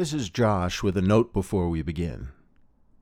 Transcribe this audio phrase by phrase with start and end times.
[0.00, 2.28] This is Josh with a note before we begin.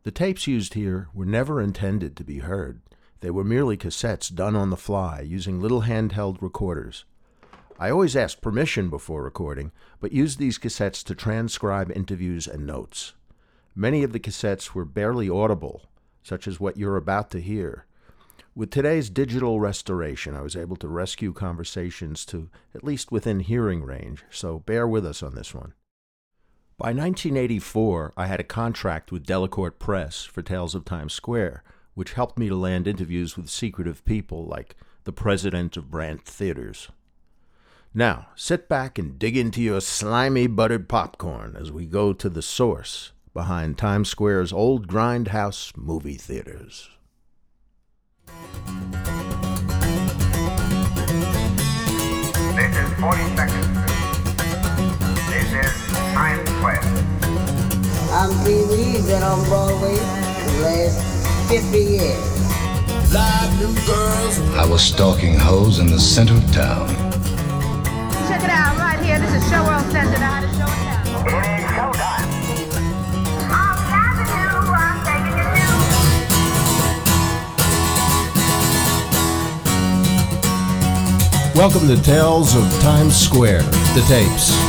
[0.03, 2.81] The tapes used here were never intended to be heard.
[3.21, 7.05] They were merely cassettes done on the fly using little handheld recorders.
[7.79, 13.13] I always asked permission before recording, but used these cassettes to transcribe interviews and notes.
[13.77, 15.89] Many of the cassettes were barely audible,
[16.25, 17.87] such as what you're about to hear.
[18.57, 23.85] With today's digital restoration, I was able to rescue conversations to at least within hearing
[23.85, 25.75] range, so bear with us on this one.
[26.79, 31.65] By 1984, I had a contract with Delacorte Press for Tales of Times Square,
[31.95, 36.87] which helped me to land interviews with secretive people like the president of Brandt Theaters.
[37.93, 42.43] Now, sit back and dig into your slimy buttered popcorn as we go to the
[42.43, 46.91] source behind Times Square's old grindhouse movie theaters.
[52.55, 53.99] This is 42nd Street.
[55.29, 56.83] This is Times Square.
[58.11, 60.99] I'm TV, been on Broadway for the last
[61.49, 63.15] 50 years.
[63.15, 64.41] Live new girls.
[64.57, 66.89] I was stalking hoes in the center of town.
[68.27, 69.21] Check it out right here.
[69.21, 71.07] This is Show World Center, the hottest show in town.
[71.29, 72.27] It is showtime.
[81.55, 84.68] Welcome to Tales of Times Square, the tapes.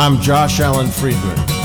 [0.00, 1.57] I'm Josh Alan Friedman.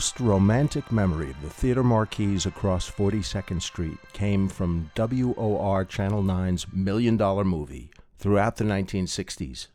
[0.00, 6.72] Most romantic memory of the theater marquees across 42nd Street came from WOR Channel 9's
[6.72, 9.66] Million Dollar Movie throughout the 1960s.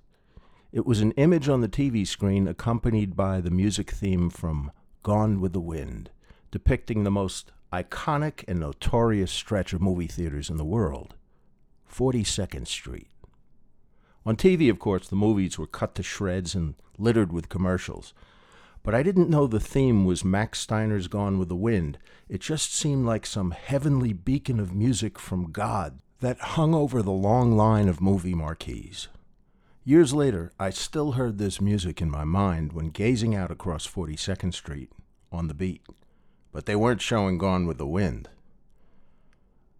[0.71, 4.71] It was an image on the TV screen accompanied by the music theme from
[5.03, 6.09] Gone with the Wind,
[6.49, 11.13] depicting the most iconic and notorious stretch of movie theaters in the world
[11.87, 13.09] 42nd Street.
[14.25, 18.15] On TV, of course, the movies were cut to shreds and littered with commercials.
[18.85, 21.97] But I didn't know the theme was Max Steiner's Gone with the Wind.
[22.29, 27.09] It just seemed like some heavenly beacon of music from God that hung over the
[27.09, 29.07] long line of movie marquees.
[29.83, 34.53] Years later, I still heard this music in my mind when gazing out across 42nd
[34.53, 34.91] Street
[35.31, 35.81] on the beat.
[36.51, 38.29] But they weren't showing Gone with the Wind.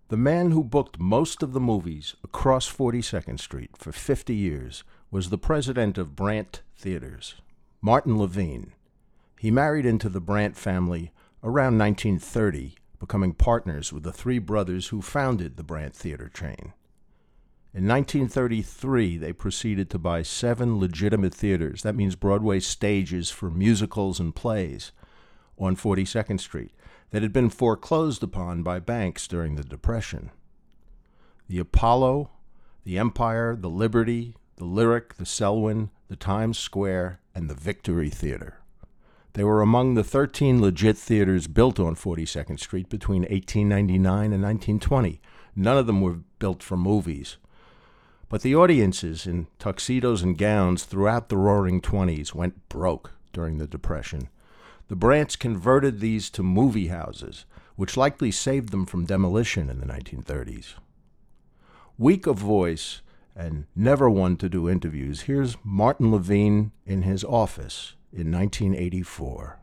[0.07, 5.29] The man who booked most of the movies across 42nd Street for 50 years was
[5.29, 7.35] the president of Brandt Theaters,
[7.81, 8.73] Martin Levine.
[9.38, 11.12] He married into the Brandt family
[11.44, 16.73] around 1930, becoming partners with the three brothers who founded the Brandt Theater chain.
[17.74, 24.18] In 1933, they proceeded to buy seven legitimate theaters, that means Broadway stages for musicals
[24.19, 24.94] and plays,
[25.57, 26.72] on 42nd Street,
[27.12, 30.31] that had been foreclosed upon by banks during the Depression.
[31.50, 32.29] The Apollo,
[32.85, 38.59] the Empire, the Liberty, the Lyric, the Selwyn, the Times Square, and the Victory Theater.
[39.35, 45.19] They were among the 13 legit theaters built on 42nd Street between 1899 and 1920.
[45.57, 47.35] None of them were built for movies.
[48.29, 53.68] But the audiences in tuxedos and gowns throughout the roaring 20s went broke during the
[53.68, 54.29] Depression.
[54.88, 57.44] The Brandts converted these to movie houses,
[57.75, 60.75] which likely saved them from demolition in the 1930s.
[61.97, 63.01] Weak of voice
[63.35, 69.59] and never one to do interviews, here's Martin Levine in his office in 1984.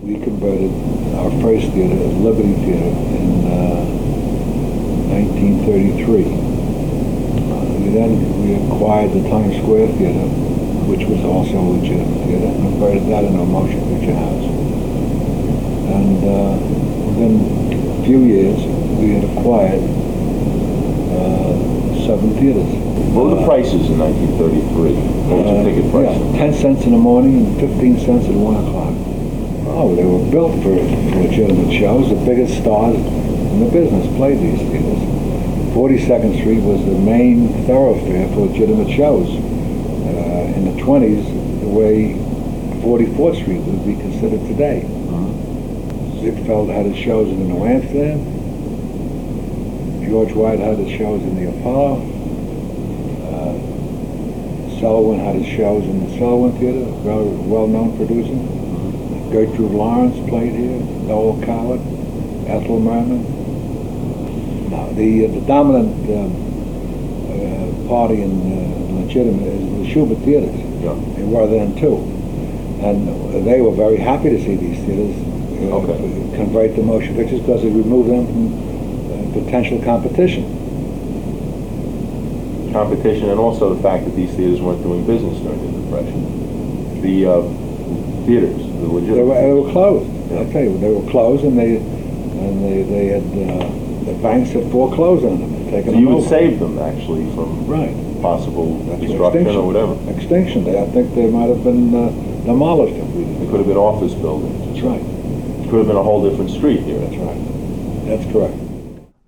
[0.00, 0.72] We converted
[1.14, 1.94] our first theater,
[2.24, 3.84] Liberty Theater, in uh,
[5.12, 6.24] 1933.
[7.44, 10.24] Uh, we then we acquired the Times Square Theater,
[10.88, 14.48] which was also a legitimate theater, and converted that into a motion picture house.
[15.92, 16.56] And uh,
[17.12, 18.56] within a few years,
[18.96, 19.84] we had acquired
[22.08, 22.64] seven theaters.
[23.12, 24.96] What were the prices in 1933?
[25.28, 26.16] What was the ticket Uh, price?
[26.16, 28.94] Yeah, 10 cents in the morning and 15 cents at 1 o'clock.
[29.76, 32.08] Oh, they were built for legitimate shows.
[32.08, 35.04] The biggest stars in the business played these theaters.
[35.76, 39.28] 42nd Street was the main thoroughfare for legitimate shows.
[39.28, 41.28] Uh, in the 20s,
[41.60, 42.16] the way
[42.80, 44.80] 44th Street would be considered today.
[46.20, 48.24] Ziegfeld had his shows in the New Amsterdam.
[50.08, 52.00] George White had his shows in the Apollo.
[53.28, 58.32] Uh, Selwyn had his shows in the Selwyn Theater, a very well-known producer.
[59.30, 61.80] Gertrude Lawrence played here, Noel Coward,
[62.48, 63.22] Ethel Merman.
[64.70, 66.32] Now, the, uh, the dominant um,
[67.28, 70.56] uh, party in uh, Legitimate is the Shubert Theaters.
[70.82, 70.94] Yeah.
[71.16, 71.96] They were then too.
[72.80, 75.16] And they were very happy to see these theaters
[75.70, 76.36] uh, Okay.
[76.36, 78.77] convert to motion pictures because it removed them from
[79.32, 80.44] potential competition.
[82.72, 87.00] Competition and also the fact that these theaters weren't doing business during the Depression.
[87.00, 87.42] The uh,
[88.26, 90.10] theaters, the They were, they were closed.
[90.30, 90.60] Yeah.
[90.60, 93.68] You, they were closed, and they and they they had uh,
[94.04, 96.28] the banks had foreclosed on them and taken So them you would over.
[96.28, 99.56] save them actually from right possible That's destruction extinction.
[99.56, 99.94] or whatever.
[100.10, 100.64] Extinction.
[100.64, 102.10] They, I think they might have been uh,
[102.44, 103.48] demolished if we It didn't.
[103.50, 104.58] could have been office buildings.
[104.66, 105.00] That's right.
[105.00, 106.98] It could have been a whole different street here.
[106.98, 107.40] That's right.
[108.06, 108.54] That's correct.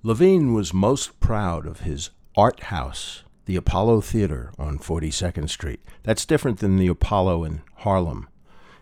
[0.03, 5.81] Levine was most proud of his art house, the Apollo Theater on 42nd Street.
[6.05, 8.27] That's different than the Apollo in Harlem.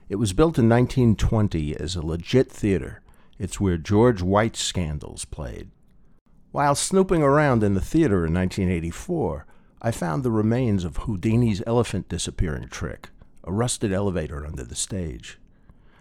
[0.09, 3.03] It was built in 1920 as a legit theater.
[3.37, 5.73] It's where George White's scandals played.
[6.53, 9.45] While snooping around in the theater in 1984,
[9.83, 13.09] I found the remains of Houdini's elephant disappearing trick,
[13.43, 15.41] a rusted elevator under the stage.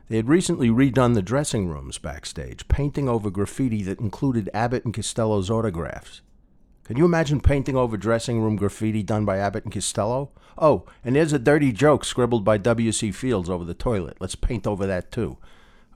[0.10, 4.94] They had recently redone the dressing rooms backstage, painting over graffiti that included Abbott and
[4.94, 6.22] Costello's autographs.
[6.86, 10.32] Can you imagine painting over dressing room graffiti done by Abbott and Costello?
[10.58, 13.12] Oh, and there's a dirty joke scribbled by W.C.
[13.12, 14.16] Fields over the toilet.
[14.22, 15.38] Let's paint over that too.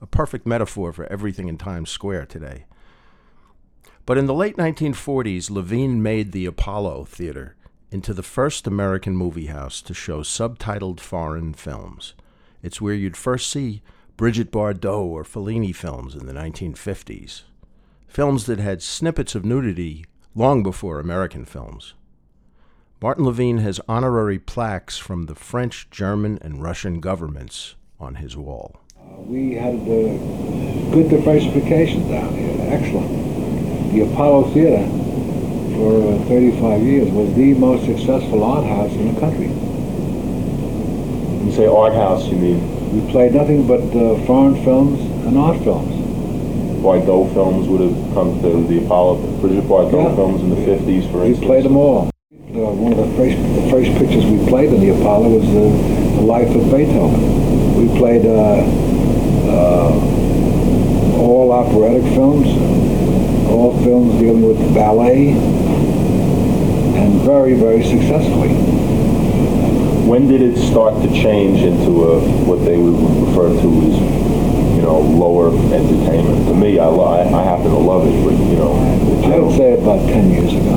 [0.02, 2.66] A perfect metaphor for everything in Times Square today.
[4.04, 7.56] But in the late 1940s, Levine made the Apollo Theater
[7.90, 12.12] into the first American movie house to show subtitled foreign films.
[12.62, 13.82] It's where you'd first see
[14.16, 17.42] Bridget Bardot or Fellini films in the 1950s.
[18.06, 20.04] Films that had snippets of nudity
[20.34, 21.94] long before American films.
[23.00, 28.76] Martin Levine has honorary plaques from the French, German, and Russian governments on his wall.
[28.96, 32.54] Uh, we had uh, good diversification down here.
[32.70, 33.92] Excellent.
[33.92, 34.86] The Apollo Theater
[35.74, 39.48] for uh, 35 years was the most successful art house in the country.
[41.38, 45.38] When you say art house, you mean We played nothing but uh, foreign films and
[45.38, 45.94] art films.
[46.82, 50.14] Bardot films would have come to the Apollo, Bridget Bardot Yeah.
[50.14, 51.46] films in the 50s, for We instance.
[51.46, 52.10] played them all.
[52.32, 56.16] Uh, one of the first, the first pictures we played in the Apollo was uh,
[56.16, 57.22] The Life of Beethoven.
[57.80, 58.60] We played uh,
[59.48, 59.92] uh,
[61.18, 62.48] all operatic films,
[63.48, 65.30] all films dealing with ballet,
[67.00, 68.50] and very, very successfully.
[70.06, 73.96] When did it start to change into a, what they would refer to as,
[74.76, 76.48] you know, lower entertainment?
[76.48, 78.72] To me, I, lo- I, I happen to love it, but, you know,
[79.32, 80.76] I would say about 10 years ago.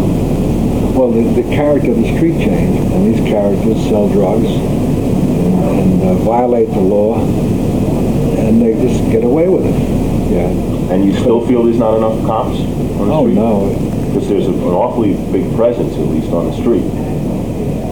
[0.95, 6.03] Well, the, the character of the street changed, and these characters sell drugs and, and
[6.03, 10.31] uh, violate the law, and they just get away with it.
[10.31, 10.47] Yeah.
[10.93, 13.35] And you still feel there's not enough cops on the Oh, street?
[13.35, 14.11] no.
[14.13, 16.85] Because there's an awfully big presence, at least on the street.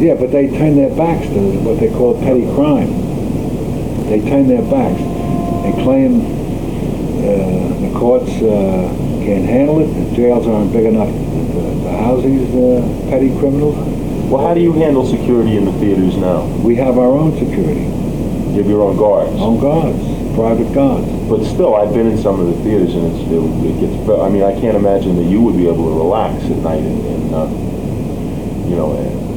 [0.01, 2.90] Yeah, but they turn their backs to what they call petty crime.
[4.10, 5.00] They turn their backs.
[5.63, 6.22] They claim
[7.24, 8.92] uh, the courts uh,
[9.24, 13.75] can't handle it, the jails aren't big enough to, house these uh, petty criminals.
[14.30, 16.44] Well, how do you handle security in the theaters now?
[16.60, 17.81] We have our own security,
[18.52, 19.31] You have your own guards.
[19.40, 21.07] own guards, private guards.
[21.30, 24.09] But still, I've been in some of the theaters, and it's, it, it gets.
[24.09, 27.06] I mean, I can't imagine that you would be able to relax at night and,
[27.06, 27.47] in uh,
[28.68, 28.92] you know,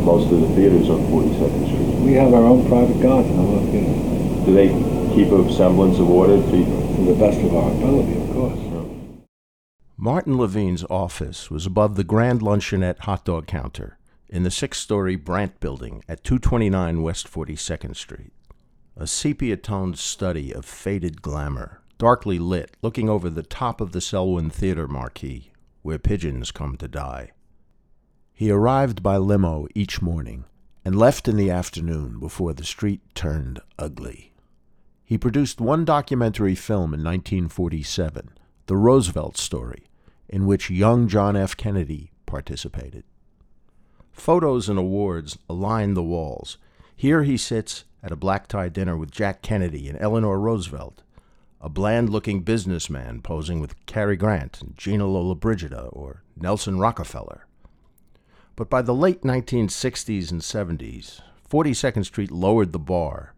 [0.07, 2.07] most of the theaters on 42nd Street.
[2.07, 4.69] We have our own private guards in all our theaters, Do they
[5.15, 6.37] keep a semblance of order?
[6.37, 8.67] To, to the best of our ability, of course.
[9.99, 13.99] Martin Levine's office was above the Grand Luncheonette hot dog counter
[14.29, 18.33] in the six story Brandt building at 229 West 42nd Street.
[18.97, 24.01] A sepia toned study of faded glamour, darkly lit, looking over the top of the
[24.01, 25.51] Selwyn Theater marquee,
[25.83, 27.33] where pigeons come to die.
[28.39, 30.45] He arrived by limo each morning
[30.85, 34.35] and left in the afternoon before the street turned ugly.
[35.07, 38.33] He produced one documentary film in 1947,
[38.67, 39.87] The Roosevelt Story,
[40.29, 41.57] in which young John F.
[41.57, 43.05] Kennedy participated.
[44.13, 46.59] Photos and awards aline the walls.
[46.95, 51.03] Here he sits at a black tie dinner with Jack Kennedy and Eleanor Roosevelt,
[51.59, 57.47] a bland looking businessman posing with Cary Grant and Gina Lollobrigida or Nelson Rockefeller.
[58.57, 63.35] But by the late 1960s and 70s, 42nd Street lowered the bar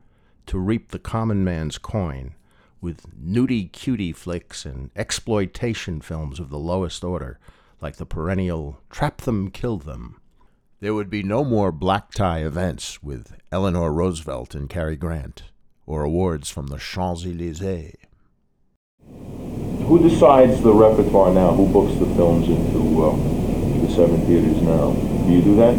[0.46, 2.36] to reap the common man's coin
[2.80, 7.40] with nudie cutie flicks and exploitation films of the lowest order,
[7.80, 10.20] like the perennial Trap Them, Kill Them.
[10.80, 15.42] There would be no more black tie events with Eleanor Roosevelt and Cary Grant,
[15.84, 17.96] or awards from the Champs Elysees.
[19.08, 21.52] Who decides the repertoire now?
[21.52, 23.37] Who books the films into uh,
[23.78, 24.92] the seven theaters now?
[24.92, 25.74] Do you do that?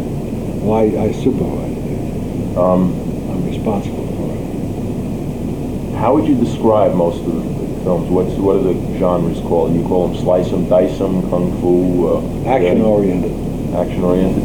[0.62, 2.56] Well, I, I supervise it.
[2.56, 2.92] Um,
[3.30, 5.96] I'm responsible for it.
[5.96, 7.42] how would you describe most of the
[7.84, 8.08] films?
[8.10, 9.74] What's what are the genres called?
[9.74, 13.32] You call them slice 'em, dice 'em, kung fu, uh, Action oriented.
[13.74, 14.42] action oriented.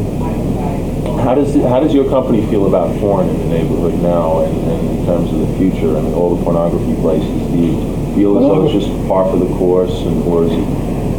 [1.20, 4.98] How does how does your company feel about porn in the neighborhood now, and, and
[4.98, 7.28] in terms of the future and all the pornography places?
[7.50, 7.74] Do you
[8.14, 10.66] feel as though it's just par for the course, and or is it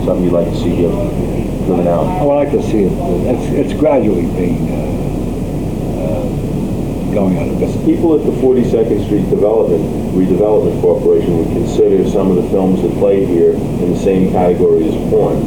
[0.08, 0.88] something you'd like to see
[1.68, 2.08] driven out?
[2.08, 2.94] I would like to see it.
[3.28, 4.88] It's, it's gradually being uh,
[6.00, 7.84] uh, going out of business.
[7.86, 9.84] People at the 42nd Street Development
[10.16, 14.88] Redevelopment Corporation would consider some of the films that play here in the same category
[14.88, 15.44] as porn.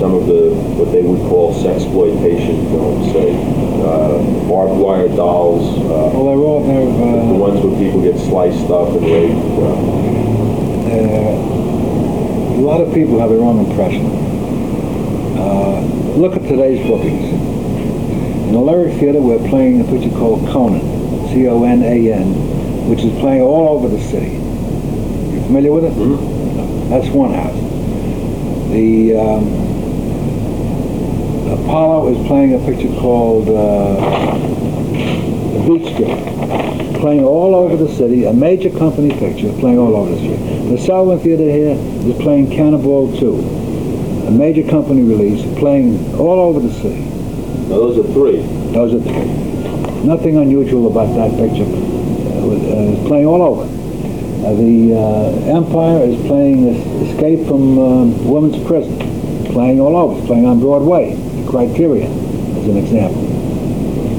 [0.00, 3.36] Some of the what they would call sexploitation films, say
[3.84, 8.18] uh, barbed wire dolls, uh, Well, they're all, they're, the uh, ones where people get
[8.18, 9.38] sliced up and raped.
[9.60, 10.00] Uh,
[10.90, 11.63] uh,
[12.54, 14.06] a lot of people have the wrong impression.
[15.36, 15.80] Uh,
[16.16, 17.32] look at today's bookings.
[18.46, 20.80] In the Lyric Theater, we're playing a picture called Conan,
[21.34, 24.36] C-O-N-A-N, which is playing all over the city.
[24.36, 25.94] You familiar with it?
[26.90, 27.58] That's one house.
[28.70, 29.64] The um,
[31.64, 34.38] Apollo is playing a picture called uh,
[35.54, 36.63] The Beach Strip,
[37.04, 40.68] playing all over the city, a major company picture, playing all over the city.
[40.74, 46.60] The Selwyn Theater here is playing Cannonball 2, a major company release, playing all over
[46.60, 47.00] the city.
[47.68, 48.40] now those are three.
[48.72, 50.02] Those are three.
[50.02, 51.68] Nothing unusual about that picture.
[51.68, 53.64] Uh, uh, it's playing all over.
[53.64, 58.96] Uh, the uh, Empire is playing Es- Escape from um, Women's Prison,
[59.52, 60.26] playing all over.
[60.26, 61.14] Playing on Broadway.
[61.14, 62.10] The Criterion,
[62.56, 63.33] as an example.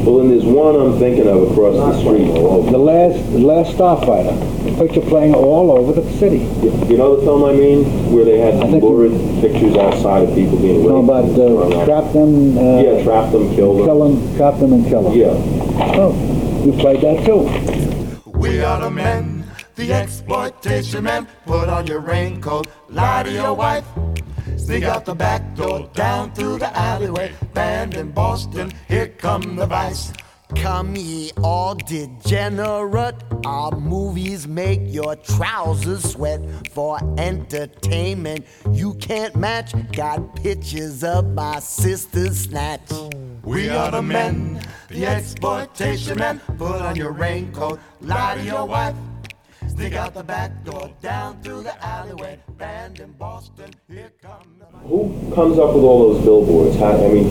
[0.06, 2.26] Well, then there's one I'm thinking of across the street.
[2.28, 4.36] The last, the last Starfighter,
[4.72, 6.40] a picture playing all over the city.
[6.88, 10.36] You know the film I mean, where they had I think- lurid pictures outside of
[10.36, 11.10] people being You know raped?
[11.10, 11.86] about and strung uh, up?
[11.86, 13.86] trap them, uh, Yeah, trap them, kill them.
[13.86, 15.14] kill them, trap them, and kill them.
[15.18, 15.98] Yeah.
[15.98, 16.12] Oh,
[16.64, 18.30] we played that too.
[18.38, 19.44] We are the men,
[19.76, 21.28] the exploitation men.
[21.48, 23.86] Put on your raincoat, lie to your wife.
[24.58, 27.34] Sneak out the back door, down through the alleyway.
[27.54, 30.12] Banned in Boston, here come the vice.
[30.56, 33.16] Come ye all degenerate.
[33.46, 38.46] Our movies make your trousers sweat for entertainment.
[38.72, 39.74] You can't match.
[39.92, 42.92] Got pictures of my sister's snatch.
[43.44, 46.40] We are the men, the exploitation men.
[46.58, 48.96] Put on your raincoat, lie to your wife.
[49.68, 52.40] Sneak out the back door, down through the alleyway.
[52.58, 54.66] Banned in Boston, here come the.
[54.88, 56.78] Who comes up with all those billboards?
[56.78, 57.28] How, I mean,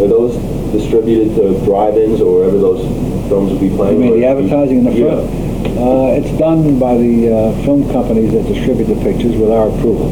[0.00, 0.36] are those
[0.72, 2.80] distributed to drive-ins or wherever those
[3.28, 4.00] films will be You playing?
[4.00, 5.16] mean the advertising in the Yeah.
[5.16, 5.78] front?
[5.78, 10.10] Uh, it's done by the uh, film companies that distribute the pictures with our approval.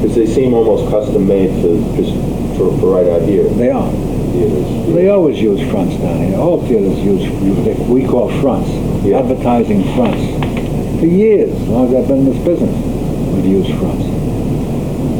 [0.00, 2.12] Because they seem almost custom-made for just
[2.56, 3.44] for, for right out here.
[3.50, 3.90] They are.
[4.32, 4.94] Theaters.
[4.94, 6.38] They always use fronts down here.
[6.38, 7.28] All theaters use
[7.88, 8.70] we call fronts,
[9.04, 9.18] Yeah.
[9.20, 10.22] advertising fronts.
[11.00, 12.74] For years, as long as I've been in this business,
[13.34, 14.06] we've used fronts.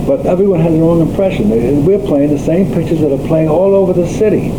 [0.06, 1.50] But everyone has their own impression.
[1.84, 4.50] We're playing the same pictures that are playing all over the city.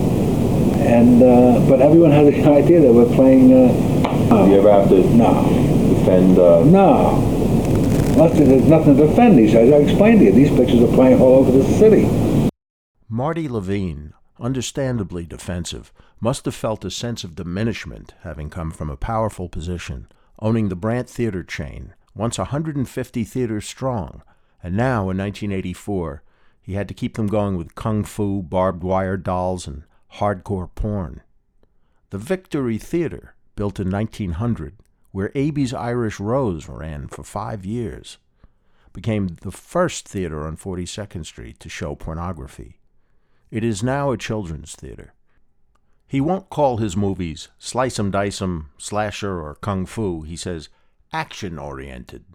[0.86, 4.89] And, uh, but everyone has the idea that we're playing, uh, Do you ever have
[4.89, 5.33] to no,
[5.98, 6.38] defend?
[6.39, 7.19] Uh, no.
[8.17, 9.55] Nothing, there's nothing to defend these.
[9.55, 12.07] As I explained to you, these pictures are playing all over the city.
[13.10, 18.97] Marty Levine, understandably defensive, must have felt a sense of diminishment having come from a
[18.97, 20.07] powerful position,
[20.39, 24.23] owning the Brandt Theater chain, once 150 theaters strong,
[24.61, 26.23] and now, in 1984,
[26.61, 31.21] he had to keep them going with kung fu, barbed wire dolls, and hardcore porn.
[32.11, 34.75] The Victory Theater, built in 1900,
[35.11, 38.17] where Abie's Irish Rose ran for five years,
[38.93, 42.79] became the first theater on 42nd Street to show pornography.
[43.53, 45.13] It is now a children's theater.
[46.07, 50.24] He won't call his movies slice 'em, dice 'em, slasher, or kung fu.
[50.24, 50.69] He says
[51.13, 52.25] action oriented.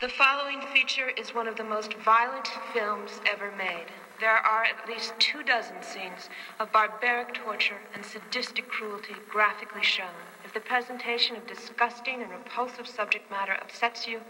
[0.00, 3.86] The following feature is one of the most violent films ever made.
[4.20, 6.30] There are at least two dozen scenes
[6.60, 10.14] of barbaric torture and sadistic cruelty graphically shown.
[10.44, 14.20] If the presentation of disgusting and repulsive subject matter upsets you,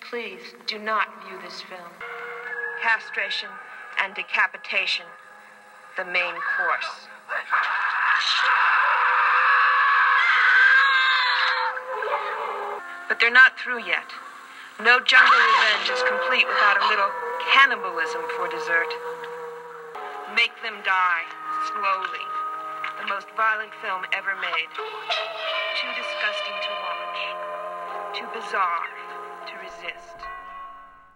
[0.00, 1.92] please do not view this film.
[2.82, 3.50] Castration
[3.96, 5.06] and decapitation,
[5.98, 7.10] the main course.
[13.08, 14.06] But they're not through yet.
[14.78, 17.10] No jungle revenge is complete without a little
[17.50, 18.94] cannibalism for dessert.
[20.38, 21.26] Make them die.
[21.66, 22.24] slowly.
[23.02, 24.70] The most violent film ever made.
[24.70, 26.98] Too disgusting to watch.
[28.14, 28.86] Too bizarre
[29.46, 30.16] to resist.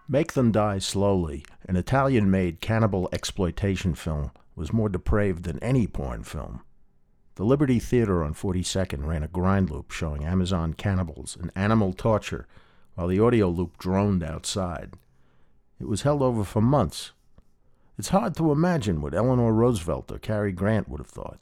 [0.09, 5.87] Make Them Die Slowly, an Italian made cannibal exploitation film, was more depraved than any
[5.87, 6.61] porn film.
[7.37, 12.47] The Liberty Theater on 42nd ran a grind loop showing Amazon cannibals and animal torture
[12.95, 14.95] while the audio loop droned outside.
[15.81, 17.13] It was held over for months.
[17.99, 21.39] It's hard to imagine what Eleanor Roosevelt or Cary Grant would have thought.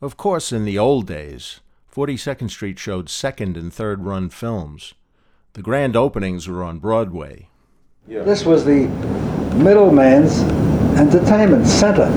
[0.00, 1.60] Of course, in the old days,
[1.94, 4.94] 42nd Street showed second and third run films.
[5.52, 7.48] The grand openings were on Broadway.
[8.24, 8.88] This was the
[9.54, 10.42] middleman's
[10.98, 12.08] entertainment center.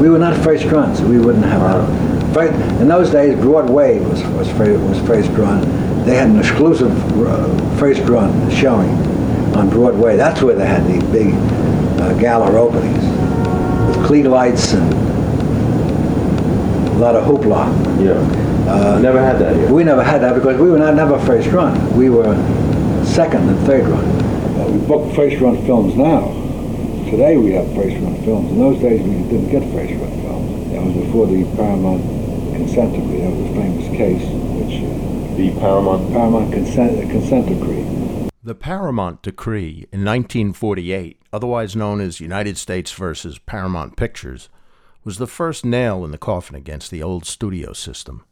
[0.00, 1.00] We were not first runs.
[1.00, 2.36] We wouldn't have that.
[2.36, 5.62] Right, in those days, Broadway was was first, was first run.
[6.04, 6.92] They had an exclusive
[7.26, 8.90] uh, first run showing
[9.56, 10.16] on Broadway.
[10.16, 11.32] That's where they had the big
[12.00, 13.04] uh, gala openings
[13.88, 14.92] with klieg lights and
[16.88, 18.04] a lot of hoopla.
[18.04, 18.98] Yeah.
[19.00, 19.72] Never had that here.
[19.72, 21.96] We never had that because we were not never first run.
[21.96, 22.34] We were
[23.04, 24.04] second and third run.
[24.04, 26.35] Uh, we book first run films now.
[27.10, 28.50] Today we have first run films.
[28.50, 30.70] In those days we didn't get first run films.
[30.72, 32.02] That was before the Paramount
[32.56, 33.20] consent decree.
[33.20, 34.22] That was a famous case,
[34.58, 36.12] which uh, The Paramount.
[36.12, 38.28] Paramount consent consent decree.
[38.42, 44.48] The Paramount Decree in 1948, otherwise known as United States versus Paramount Pictures,
[45.04, 48.24] was the first nail in the coffin against the old studio system.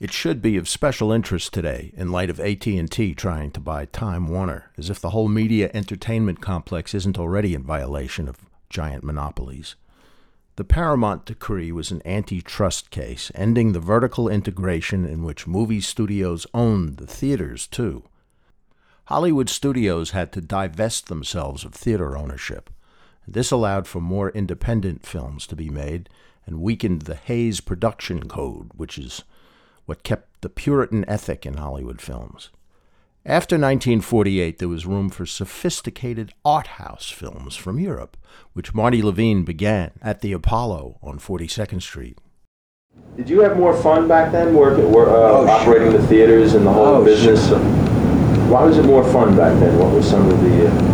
[0.00, 4.26] It should be of special interest today in light of AT&T trying to buy Time
[4.26, 9.76] Warner, as if the whole media entertainment complex isn't already in violation of giant monopolies.
[10.56, 16.44] The Paramount Decree was an antitrust case, ending the vertical integration in which movie studios
[16.52, 18.02] owned the theaters, too.
[19.06, 22.68] Hollywood studios had to divest themselves of theater ownership.
[23.28, 26.08] This allowed for more independent films to be made
[26.46, 29.22] and weakened the Hays Production Code, which is
[29.86, 32.50] what kept the Puritan ethic in Hollywood films.
[33.26, 38.16] After 1948, there was room for sophisticated art house films from Europe,
[38.52, 42.18] which Marty Levine began at the Apollo on 42nd Street.
[43.16, 46.00] Did you have more fun back then, working, wor- uh, Oh, operating sure.
[46.00, 47.50] the theaters and the whole Oh, business?
[48.50, 49.78] Why was it more fun back then?
[49.78, 50.68] What were some of the?
[50.68, 50.90] Uh,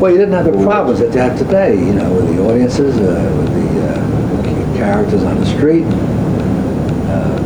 [0.00, 2.98] Well, you didn't have the problems that you have today, you know, with the audiences,
[3.00, 4.42] uh, with the uh,
[4.76, 5.84] characters on the street.
[7.08, 7.36] Uh,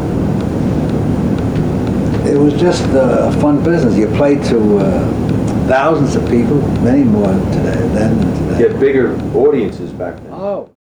[2.28, 3.96] it was just uh, a fun business.
[3.96, 8.18] You played to uh, thousands of people, many more today than
[8.58, 10.32] you had bigger audiences back then.
[10.32, 10.74] Oh.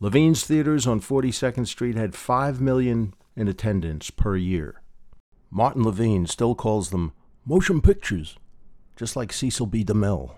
[0.00, 4.82] Levine's theaters on 42nd Street had 5 million in attendance per year.
[5.50, 7.12] Martin Levine still calls them
[7.44, 8.36] motion pictures,
[8.96, 9.84] just like Cecil B.
[9.84, 10.34] DeMille.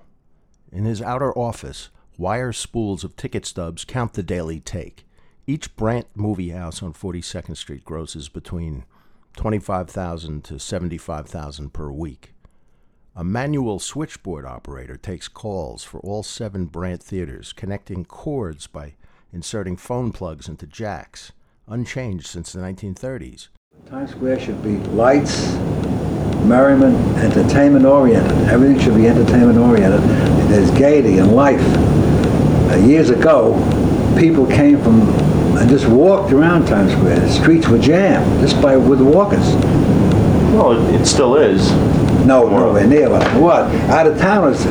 [0.70, 5.06] In his outer office, wire spools of ticket stubs count the daily take.
[5.46, 8.84] Each Brandt movie house on 42nd Street grosses between
[9.36, 12.32] 25,000 to 75,000 per week.
[13.16, 18.94] A manual switchboard operator takes calls for all seven Brandt theaters, connecting cords by
[19.32, 21.32] inserting phone plugs into jacks,
[21.66, 23.48] unchanged since the 1930s.
[23.86, 25.52] Times Square should be lights,
[26.44, 28.30] merriment, entertainment oriented.
[28.48, 30.02] Everything should be entertainment oriented.
[30.48, 31.60] There's gaiety and life.
[32.70, 33.54] Uh, years ago,
[34.18, 35.00] people came from
[35.58, 37.20] and just walked around Times Square.
[37.20, 39.54] The streets were jammed just by with walkers.
[40.54, 41.70] Well, it, it still is.
[42.26, 43.74] No, nowhere near what it was.
[43.90, 44.64] Out of towners,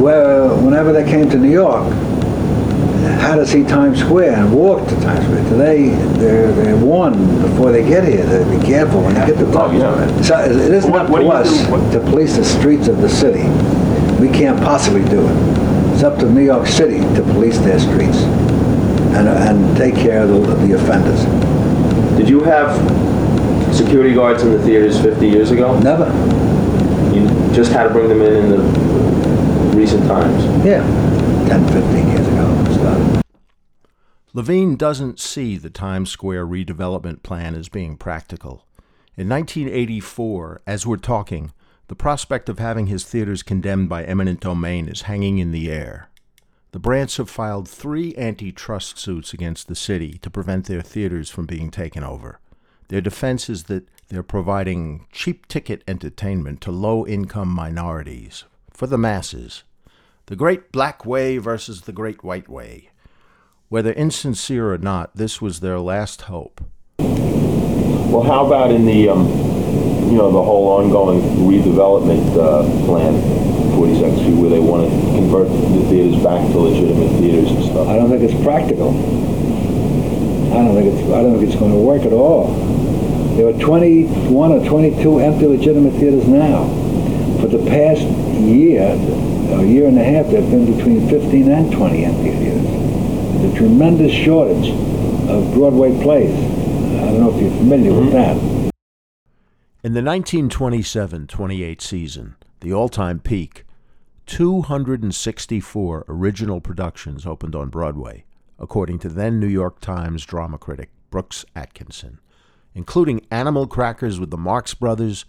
[0.00, 1.92] where whenever they came to New York,
[3.20, 5.44] had to see Times Square and walk to Times Square.
[5.50, 9.46] Today, they're, they're warned before they get here to be careful when they get to
[9.58, 10.22] Oh, yeah.
[10.22, 11.66] So it isn't What- up what to us?
[11.68, 13.48] What- to police the streets of the city.
[14.20, 15.36] We can't possibly do it.
[15.94, 18.18] It's up to New York City to police their streets
[19.14, 21.24] and, and take care of the, the offenders.
[22.18, 22.74] Did you have
[23.74, 25.78] security guards in the theaters 50 years ago?
[25.80, 26.06] Never.
[27.14, 30.44] You just had to bring them in in the recent times.
[30.64, 30.82] Yeah.
[31.48, 32.64] 10, 15 years ago.
[32.66, 33.22] it started.
[34.32, 38.66] Levine doesn't see the Times Square redevelopment plan as being practical.
[39.16, 41.52] In 1984, as we're talking,
[41.86, 46.08] the prospect of having his theaters condemned by eminent domain is hanging in the air.
[46.74, 51.46] The Brandts have filed three antitrust suits against the city to prevent their theaters from
[51.46, 52.40] being taken over.
[52.88, 58.98] Their defense is that they're providing cheap ticket entertainment to low income minorities, for the
[58.98, 59.62] masses.
[60.26, 62.90] The Great Black Way versus the Great White Way.
[63.68, 66.60] Whether insincere or not, this was their last hope.
[66.98, 73.43] Well, how about in the, um, you know, the whole ongoing redevelopment uh, plan
[73.84, 77.88] 42nd Street where they want to convert the theaters back to legitimate theaters and stuff.
[77.88, 78.96] I don't think it's practical.
[80.56, 82.54] I don't think it's I don't think it's going to work at all.
[83.36, 86.64] There are 21 or 22 empty legitimate theaters now.
[87.40, 88.02] For the past
[88.40, 88.80] year,
[89.52, 92.62] a year and a half, there have been between 15 and 20 empty theaters.
[92.64, 94.70] There's a tremendous shortage
[95.28, 96.32] of Broadway plays.
[96.32, 98.64] I don't know if you're familiar with mm-hmm.
[98.64, 98.72] that.
[99.82, 103.63] In the 1927-28 season, the all-time peak,
[104.26, 108.24] 264 original productions opened on Broadway,
[108.58, 112.20] according to then New York Times drama critic Brooks Atkinson,
[112.74, 115.24] including Animal Crackers with the Marx Brothers,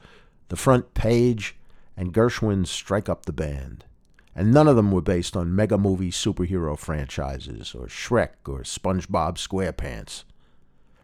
[0.48, 1.56] The Front Page,
[1.98, 3.86] and Gershwin's Strike Up the Band.
[4.34, 9.38] And none of them were based on mega movie superhero franchises or Shrek or SpongeBob
[9.38, 10.24] SquarePants.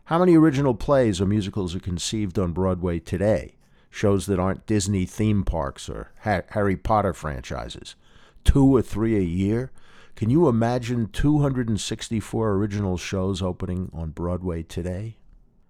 [0.06, 3.56] How many original plays or musicals are conceived on Broadway today?
[3.92, 7.96] Shows that aren't Disney theme parks or ha- Harry Potter franchises.
[8.44, 9.72] Two or three a year?
[10.16, 15.18] Can you imagine 264 original shows opening on Broadway today?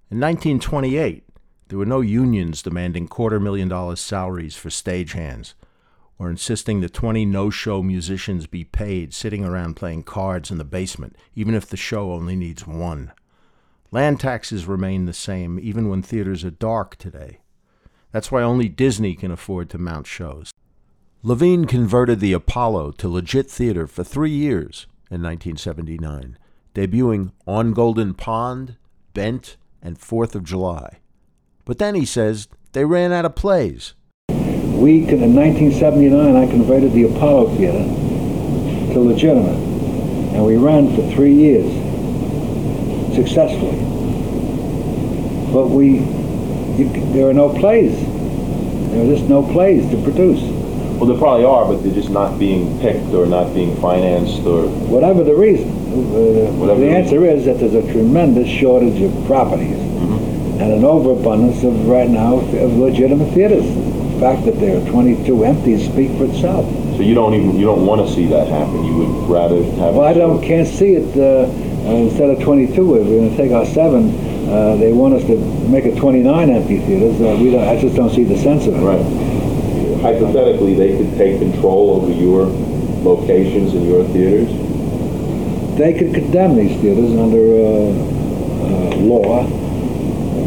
[0.09, 1.23] In 1928,
[1.67, 5.53] there were no unions demanding quarter million dollar salaries for stagehands
[6.21, 10.63] or insisting that 20 no show musicians be paid sitting around playing cards in the
[10.63, 13.11] basement, even if the show only needs one.
[13.89, 17.39] Land taxes remain the same even when theaters are dark today.
[18.11, 20.51] That's why only Disney can afford to mount shows.
[21.23, 26.37] Levine converted the Apollo to legit theater for three years in 1979,
[26.73, 28.75] debuting On Golden Pond,
[29.13, 30.99] Bent, and Fourth of July.
[31.63, 33.93] But then he says they ran out of plays.
[34.29, 37.83] We, in 1979, I converted the Apollo Theater
[38.93, 39.59] to legitimate,
[40.33, 41.71] and we ran for three years
[43.13, 43.77] successfully.
[45.53, 45.99] But we,
[46.77, 47.95] you, there are no plays.
[48.91, 50.41] There are just no plays to produce.
[50.97, 54.67] Well, there probably are, but they're just not being picked or not being financed or.
[54.67, 59.11] Whatever the reason, uh, Whatever the the answer is that there's a tremendous shortage of
[59.25, 60.61] properties Mm-hmm.
[60.61, 63.65] and an overabundance of right now of legitimate theaters.
[63.65, 66.65] The fact that there are 22 empties speak for itself.
[66.95, 68.83] So you don't even you don't want to see that happen.
[68.83, 69.95] You would rather have.
[69.95, 71.17] Well, I don't can't see it.
[71.17, 71.49] Uh,
[71.87, 74.11] uh, instead of 22, we're going to take our seven.
[74.47, 75.37] Uh, they want us to
[75.69, 77.21] make it 29 empty theaters.
[77.21, 78.79] Uh, we don't, I just don't see the sense of it.
[78.79, 79.01] Right.
[80.01, 82.45] Hypothetically, they could take control over your
[83.03, 84.49] locations and your theaters.
[85.77, 88.11] They could condemn these theaters under uh,
[88.65, 89.43] uh, law,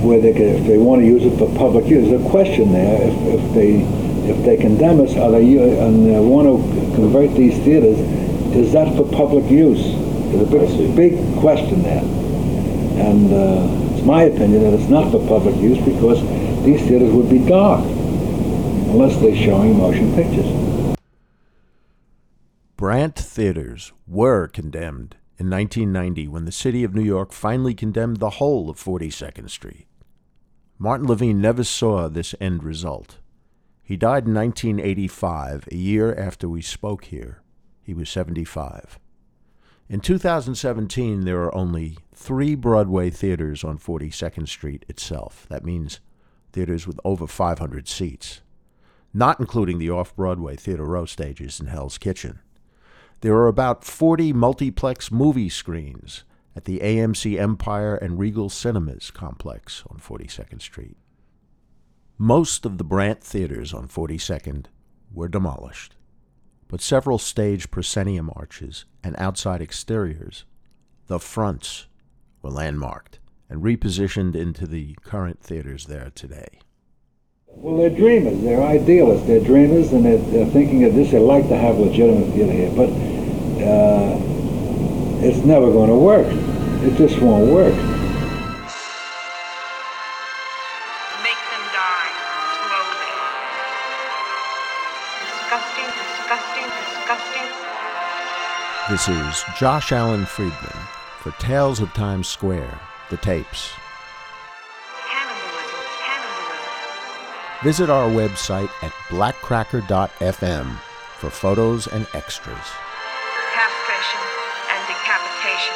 [0.03, 2.09] where they could, if they want to use it for public use.
[2.11, 3.09] There's a question there.
[3.09, 5.45] If, if they if they condemn us, are they
[5.79, 7.99] and they want to convert these theaters?
[8.57, 9.83] Is that for public use?
[10.33, 15.57] There's a big big question there, and uh, my opinion that it's not for public
[15.57, 16.21] use because
[16.65, 20.97] these theaters would be dark unless they're showing motion pictures.
[22.77, 28.31] Brandt theaters were condemned in 1990 when the city of New York finally condemned the
[28.31, 29.87] whole of 42nd Street.
[30.79, 33.19] Martin Levine never saw this end result.
[33.83, 37.43] He died in 1985, a year after we spoke here.
[37.83, 38.99] He was 75.
[39.95, 45.47] In 2017, there are only three Broadway theaters on 42nd Street itself.
[45.49, 46.01] That means
[46.53, 48.41] theaters with over 500 seats,
[49.13, 52.41] not including the off Broadway Theater Row stages in Hell's Kitchen.
[53.21, 56.25] There are about 40 multiplex movie screens
[56.57, 60.97] at the AMC Empire and Regal Cinemas complex on 42nd Street.
[62.19, 64.67] Most of the Brandt theaters on 42nd
[65.13, 65.95] were demolished,
[66.75, 70.45] but several stage proscenium arches and outside exteriors,
[71.07, 71.87] the fronts,
[72.43, 76.59] were landmarked and repositioned into the current theaters there today.
[77.47, 78.43] Well, they're dreamers.
[78.43, 79.25] They're idealists.
[79.25, 81.13] They're dreamers, and they're, they're thinking of this.
[81.13, 82.89] They like to have legitimate theater here, but
[83.63, 84.19] uh,
[85.25, 86.27] it's never going to work.
[86.83, 87.94] It just won't work.
[98.95, 100.79] This is Josh Alan Friedman
[101.19, 102.79] for Tales of Times Square,
[103.11, 103.73] the tapes.
[107.65, 110.77] Visit our website at blackcracker.fm
[111.19, 112.57] for photos and extras.
[113.53, 114.21] Castration
[114.71, 115.75] and decapitation.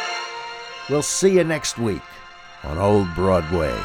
[0.89, 2.03] We'll see you next week
[2.63, 3.77] on Old Broadway.